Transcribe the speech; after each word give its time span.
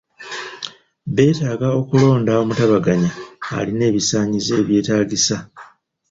Beetaaga 1.15 1.67
okulonda 1.79 2.31
omutabaganya 2.41 3.09
alina 3.57 3.83
ebisaanyizo 3.91 4.53
ebyetaagisa. 4.61 5.37